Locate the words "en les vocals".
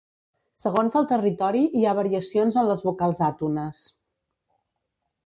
2.63-3.21